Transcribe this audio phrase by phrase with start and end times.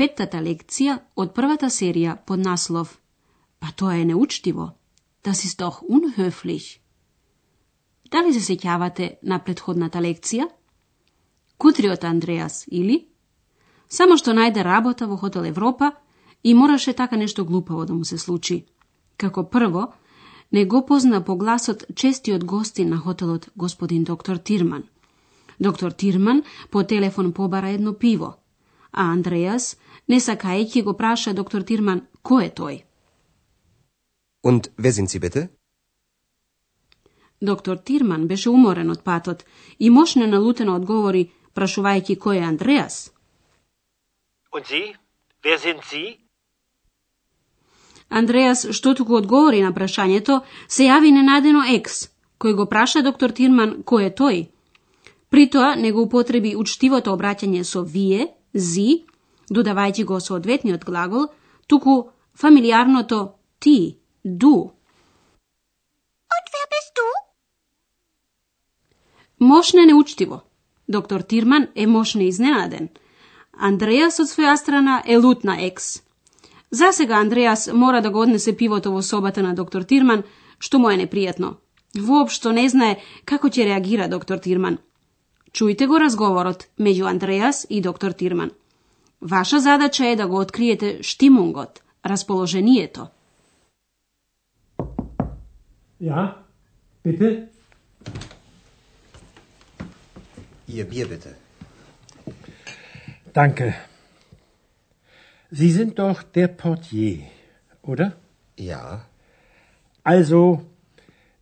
[0.00, 2.96] петтата лекција од првата серија под наслов
[3.60, 4.70] Па тоа е неучтиво.
[5.24, 6.80] Das ist doch unhöflich.
[8.10, 10.48] Дали се сеќавате на предходната лекција?
[11.58, 13.06] Кутриот Андреас, или?
[13.88, 15.92] Само што најде работа во Хотел Европа
[16.44, 18.64] и мораше така нешто глупаво да му се случи.
[19.16, 19.92] Како прво,
[20.52, 24.84] не го позна по гласот честиот гостин на хотелот господин доктор Тирман.
[25.60, 28.34] Доктор Тирман по телефон побара едно пиво,
[28.92, 29.76] а Андреас,
[30.10, 32.76] не сакајќи го праша доктор Тирман кој е тој.
[34.42, 35.48] Und wer sind Sie bitte?
[37.40, 39.44] Доктор Тирман беше уморен од патот
[39.78, 42.96] и мошне налутено одговори, прашувајќи кој е Андреас.
[44.52, 44.96] Und Sie?
[45.44, 46.18] Wer sind Sie?
[48.10, 52.08] Андреас, што туку одговори на прашањето, се јави ненадено екс,
[52.40, 54.40] кој го праша доктор Тирман кој е тој.
[55.30, 59.04] При тоа не го употреби учтивото обраќање со вие, зи,
[59.50, 61.26] додавајќи го соодветниот глагол,
[61.66, 64.72] туку фамилиарното ти, ду.
[66.36, 67.06] Und wer bist du?
[69.38, 70.40] Мошне неучтиво.
[70.88, 72.88] Доктор Тирман е мошне изненаден.
[73.52, 76.02] Андреас од своја страна е лутна екс.
[76.70, 80.22] За сега Андреас мора да го однесе пивото во собата на доктор Тирман,
[80.58, 81.56] што му е непријатно.
[81.98, 84.78] Воопшто не знае како ќе реагира доктор Тирман.
[85.52, 88.50] Чујте го разговорот меѓу Андреас и доктор Тирман.
[89.21, 93.07] Ваша задача е да го откриете штимунгот, расположението.
[96.01, 96.35] Ja,
[97.05, 97.47] bitte?
[100.67, 101.31] Ihr Bier bitte.
[103.33, 103.73] Danke.
[105.51, 107.17] Sie sind doch der Portier,
[107.81, 108.07] oder?
[108.57, 109.05] Ja.
[110.03, 110.41] Also,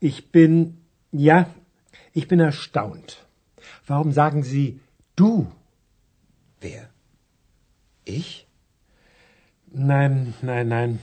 [0.00, 0.54] ich bin,
[1.12, 1.46] ja,
[2.14, 3.08] ich bin erstaunt.
[3.86, 4.80] Warum sagen Sie
[5.16, 5.52] du?
[6.60, 6.88] Wer?
[8.05, 8.45] Ich?
[9.71, 10.99] Nein, nein, nein.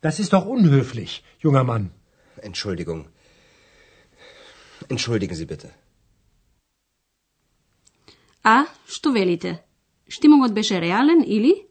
[0.00, 1.90] Das ist doch unhöflich, junger Mann.
[2.42, 3.06] Entschuldigung.
[4.88, 5.70] Entschuldigen Sie bitte.
[8.44, 9.64] А, што велите?
[10.08, 11.66] Штимунгот беше реален или?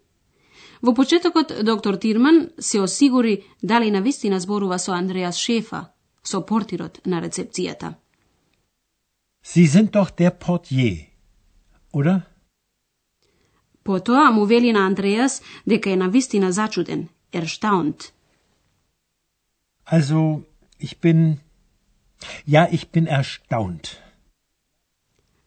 [0.81, 5.91] Во почетокот доктор Тирман се осигури дали на вистина зборува со Андреас Шефа,
[6.23, 7.95] со портирот на рецепцијата.
[9.41, 11.07] Sie sind doch der Portier,
[11.93, 12.34] oder?
[13.85, 18.11] Потоа му вели на Андреас дека е на вистина зачуден, erstaunt.
[19.91, 20.41] Also,
[20.81, 21.37] ich bin.
[22.47, 23.97] Ja, ich bin erstaunt.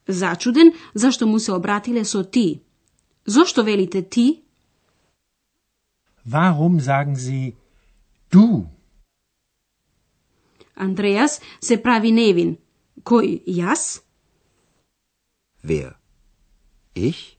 [0.09, 2.60] Зачуден зашто му се обратиле со ти.
[3.26, 4.43] Зошто велите ти?
[6.28, 7.55] Warum sagen Sie
[8.32, 8.66] du?
[10.76, 12.56] Андреас се прави невин.
[13.05, 14.03] Кој, јас?
[15.65, 15.97] Wer?
[16.94, 17.38] Ich?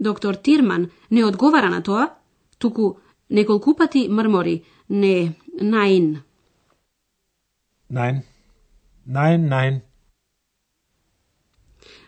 [0.00, 2.14] Доктор Тирман не одговара на тоа,
[2.58, 2.98] туку
[3.30, 6.22] неколку пати мрмори, не, наин.
[7.90, 8.22] Nein.
[9.08, 9.80] Nein, nein.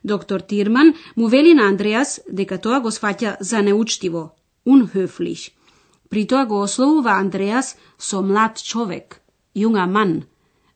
[0.05, 4.31] Доктор Тирман му вели на Андреас дека тоа го сваќа за неучтиво,
[4.67, 5.53] unhöflich.
[6.11, 9.21] При тоа го ословува Андреас со млад човек,
[9.55, 10.22] юнга ман,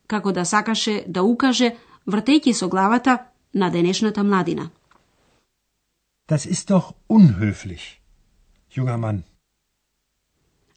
[0.07, 1.77] како да сакаше да укаже,
[2.07, 3.19] вртејќи со главата
[3.55, 4.71] на денешната младина.
[6.27, 8.01] Das ist doch unhöflich,
[8.71, 9.25] junger Mann.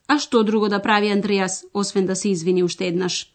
[0.08, 3.34] А што друго да прави Андреас, освен да се извини уште еднаш?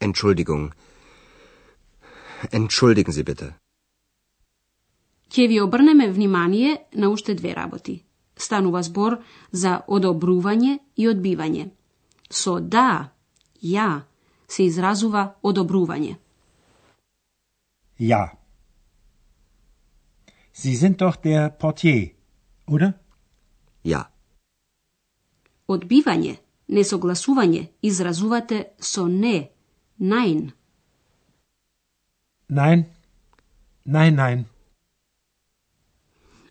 [0.00, 0.72] Entschuldigung.
[2.52, 3.52] Entschuldigen Sie bitte.
[5.30, 8.02] Ќе ви обрнеме внимание на уште две работи.
[8.36, 9.20] Станува збор
[9.52, 11.70] за одобрување и одбивање.
[12.30, 13.12] Со да,
[13.62, 14.02] ја,
[14.48, 16.16] се изразува одобрување.
[17.98, 18.39] Ja.
[20.52, 22.10] Sie sind doch der Portier,
[22.66, 22.92] oder?
[23.84, 24.10] Ja.
[25.68, 26.36] Одбивање,
[26.68, 29.50] несогласување, изразувате со не,
[29.98, 30.52] nein.
[32.48, 32.84] Nein.
[33.86, 34.44] Nein, nein.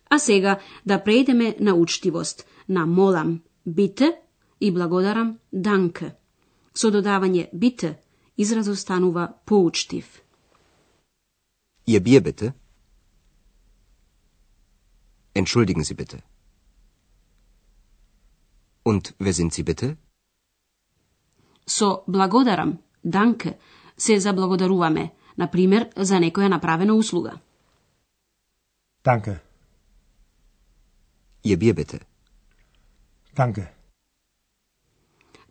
[0.09, 4.17] А сега да преидеме на учтивост, на молам, бите
[4.61, 6.15] и благодарам, данке.
[6.73, 7.99] Со додавање бите,
[8.37, 10.21] изразот станува поучтив.
[11.87, 12.53] Ihr Bier bitte.
[15.33, 16.17] Entschuldigen Sie bitte.
[18.83, 19.95] Und wer sind Sie bitte?
[21.67, 23.57] Со благодарам, данке,
[23.97, 27.31] се заблагодаруваме, на пример, за некоја направена услуга.
[29.03, 29.39] Danke.
[31.43, 31.99] Ihr Bier bitte.
[33.35, 33.67] Danke.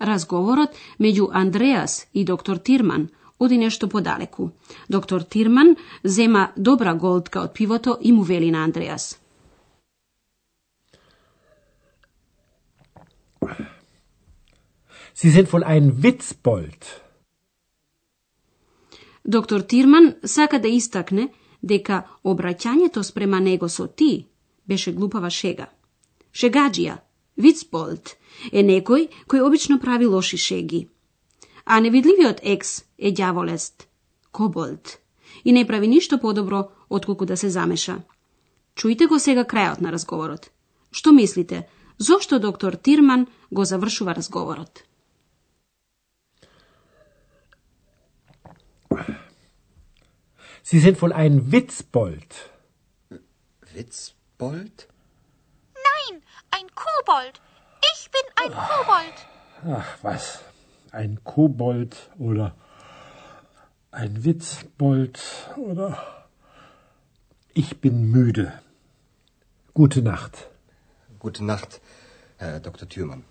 [0.00, 0.70] Разговорот
[1.00, 3.08] меѓу Андреас и доктор Тирман
[3.38, 4.50] оди нешто подалеку.
[4.88, 9.18] Доктор Тирман зема добра голтка од пивото и му вели на Андреас.
[15.20, 16.84] Sie sind wohl ein Witzbold.
[19.24, 21.28] Доктор Тирман сака да истакне
[21.62, 24.26] дека обраќањето спрема него со ти
[24.68, 25.66] беше глупава шега.
[26.32, 26.98] Шегаджија,
[27.36, 28.14] Вицполд,
[28.52, 30.88] е некој кој обично прави лоши шеги.
[31.64, 33.88] А невидливиот екс е дјаволест,
[34.30, 34.98] коболд,
[35.44, 38.02] и не прави ништо подобро отколку да се замеша.
[38.76, 40.50] Чујте го сега крајот на разговорот.
[40.92, 41.66] Што мислите,
[41.98, 44.87] зошто доктор Тирман го завршува разговорот?
[50.70, 52.50] Sie sind wohl ein Witzbold.
[53.72, 54.88] Witzbold?
[55.72, 57.40] Nein, ein Kobold.
[57.94, 59.14] Ich bin ein Kobold.
[59.64, 60.40] Ach, was?
[60.90, 62.54] Ein Kobold oder
[63.92, 65.18] ein Witzbold
[65.56, 66.28] oder.
[67.54, 68.52] Ich bin müde.
[69.72, 70.50] Gute Nacht.
[71.18, 71.80] Gute Nacht,
[72.36, 72.86] Herr Dr.
[72.86, 73.24] Thürmann.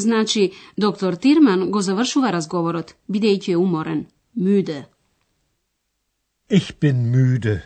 [0.00, 4.86] Значи, доктор Тирман го завршува разговорот, бидејќи е уморен, мюде.
[6.50, 7.60] Ich bin müde.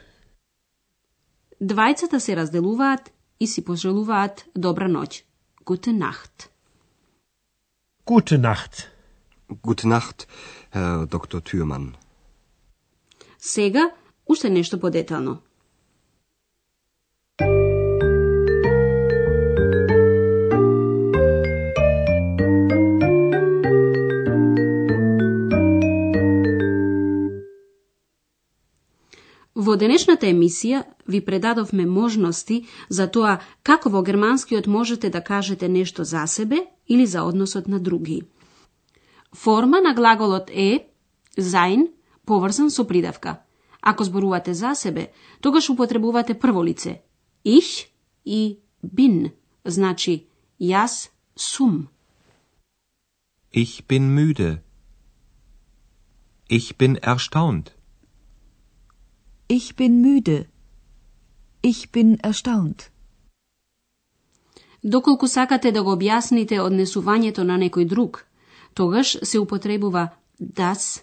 [1.60, 5.22] Двајцата се разделуваат и си пожелуваат добра ноќ.
[5.64, 6.50] Gute Nacht.
[8.06, 8.75] Gute Nacht.
[9.62, 10.26] Gute Nacht,
[10.75, 11.40] Herr Dr.
[11.40, 11.94] Thürmann.
[13.38, 13.90] Сега,
[14.26, 15.38] уште нешто подетално.
[29.75, 36.05] Во денешната емисија ви предадовме можности за тоа како во германскиот можете да кажете нешто
[36.05, 38.23] за себе или за односот на други.
[39.35, 40.87] Форма на глаголот е
[41.38, 41.88] sein
[42.25, 43.41] поврзан со придавка.
[43.82, 45.11] Ако зборувате за себе,
[45.41, 47.03] тогаш употребувате прво лице
[47.44, 47.88] ich
[48.25, 49.31] и bin,
[49.65, 50.26] значи
[50.61, 51.88] јас сум.
[53.53, 54.62] Ich bin müde.
[56.49, 57.83] Ich bin erstaunt.
[59.49, 60.46] Ich bin müde.
[61.62, 62.91] Ich bin erstaunt.
[64.82, 68.26] Доколку сакате да го објасните однесувањето на некој друг,
[68.75, 70.08] тогаш се употребува
[70.41, 71.02] das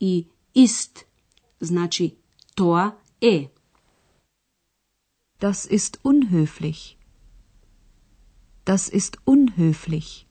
[0.00, 0.26] и
[0.56, 1.04] ist,
[1.60, 2.14] значи
[2.54, 3.50] тоа е.
[5.40, 6.96] Das ist unhöflich.
[8.66, 10.26] Das ist unhöflich.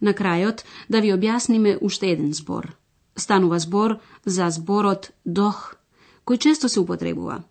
[0.00, 2.76] На крајот да ви објасниме уште еден збор.
[3.16, 5.76] Станува збор за зборот дох,
[6.26, 7.42] кој често се употребува.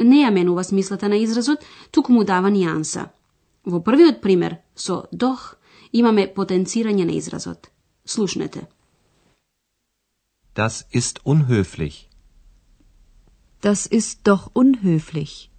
[0.00, 3.08] Не ја менува смислата на изразот, туку му дава нијанса.
[3.64, 5.56] Во првиот пример, со дох,
[5.92, 7.70] имаме потенцирање на изразот.
[8.04, 8.66] Слушнете.
[10.54, 12.08] Das ist unhöflich.
[13.62, 15.50] Das ist doch unhöflich.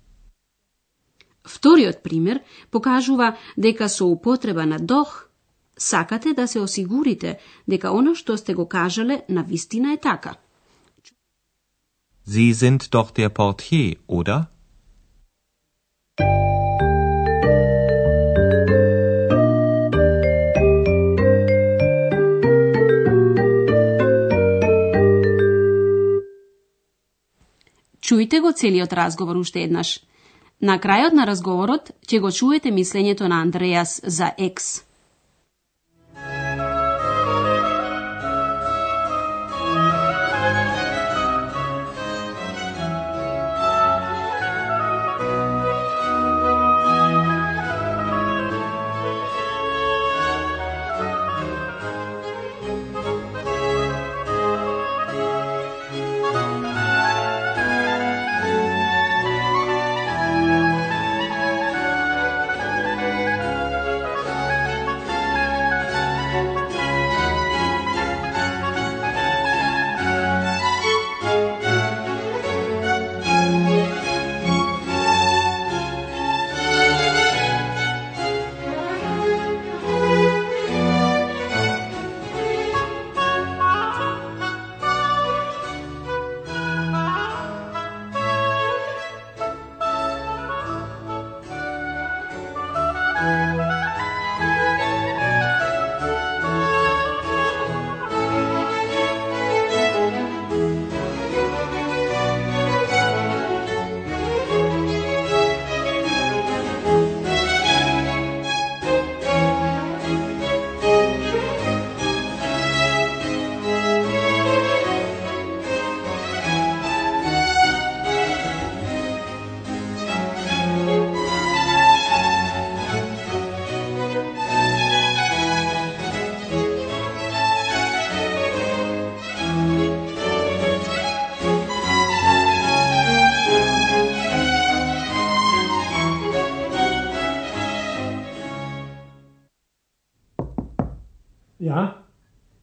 [1.44, 2.42] Вториот пример
[2.72, 5.30] покажува дека со употреба на дох
[5.78, 10.36] сакате да се осигурите дека она што сте го кажале на вистина е така.
[12.28, 14.50] Sie sind doch der Portier, oder?
[28.02, 30.00] Чујте го целиот разговор уште еднаш.
[30.62, 34.82] На крајот на разговорот ќе го чуете мислењето на Андреас за екс.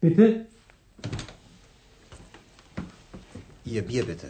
[0.03, 0.45] Bitte?
[3.73, 4.29] Ihr Bier bitte.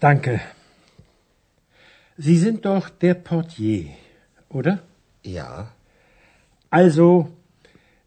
[0.00, 0.40] Danke.
[2.18, 3.86] Sie sind doch der Portier,
[4.48, 4.74] oder?
[5.24, 5.72] Ja,
[6.70, 7.28] Also,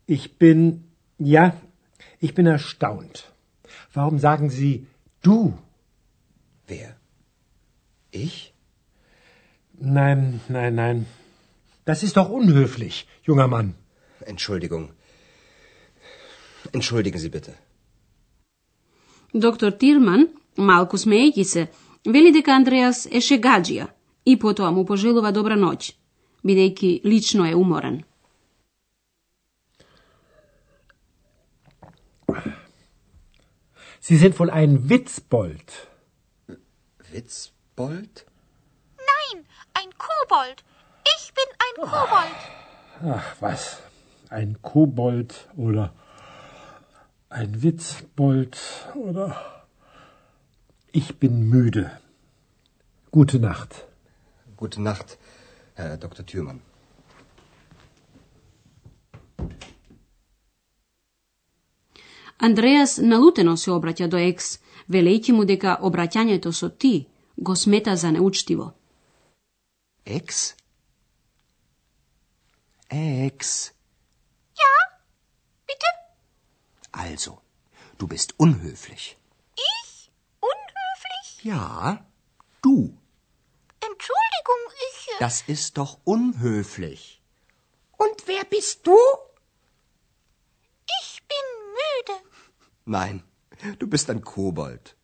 [0.08, 0.60] ich bin,
[1.20, 1.56] ja,
[2.20, 3.32] ich bin erstaunt.
[3.94, 4.88] Warum sagen Sie
[5.22, 5.38] du?
[6.68, 6.96] wer?
[8.10, 8.54] Ich?
[9.74, 11.06] Nein, nein, nein.
[11.86, 13.76] Das ist doch unhöflich, junger Mann.
[14.34, 14.90] Entschuldigung.
[16.74, 17.54] Entschuldigen Sie bitte.
[19.34, 21.68] Доктор Тирман, малку смеејќи се,
[22.06, 23.88] вели дека Андреас е шегаджија
[24.26, 25.92] и потоа му пожелува добра ноќ,
[26.44, 28.04] бидејќи лично е уморен.
[34.00, 35.70] Sie sind wohl ein Witzbold.
[37.12, 38.26] Witzbold?
[39.12, 40.64] Nein, ein Kobold.
[41.18, 42.40] Ich bin ein Kobold.
[43.18, 43.82] Ach, was?
[44.30, 45.92] Ein Kobold oder
[47.36, 48.56] ein Witzbold
[48.96, 49.28] oder.
[50.92, 51.86] Ich bin müde.
[53.12, 53.72] Gute Nacht.
[54.56, 55.18] Gute Nacht,
[55.74, 56.24] Herr Dr.
[56.26, 56.62] Thürmann.
[62.38, 68.12] Андреас налутено се обраќа до екс, велејќи му дека обраќањето со ти го смета за
[68.12, 68.74] неучтиво.
[70.06, 70.54] Ex?
[72.90, 73.75] Ex.
[77.15, 77.39] Also,
[77.99, 79.17] du bist unhöflich.
[79.73, 80.11] Ich?
[80.41, 81.45] Unhöflich?
[81.45, 82.05] Ja,
[82.63, 82.77] du.
[83.81, 85.09] Entschuldigung, ich.
[85.15, 87.23] äh, Das ist doch unhöflich.
[87.97, 88.99] Und wer bist du?
[91.01, 91.47] Ich bin
[91.81, 92.17] müde.
[92.85, 93.23] Nein,
[93.79, 94.95] du bist ein Kobold.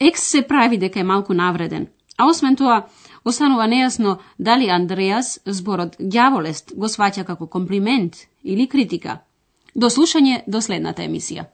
[0.00, 1.86] Екс се прави дека е малку навреден,
[2.18, 2.86] а освен тоа,
[3.24, 9.20] останува нејасно дали Андреас зборот ѓаволест го сваќа како комплимент или критика.
[9.75, 11.45] До слушање до следната емисија.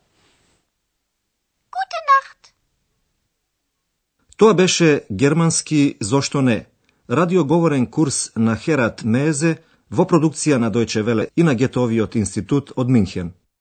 [1.76, 2.52] Gute Nacht.
[4.38, 6.66] Тоа беше германски Зошто не?
[7.10, 9.58] Радиоговорен курс на Херат Мезе
[9.90, 13.34] во продукција на Дојче Веле и на Гетовиот институт од Минхен.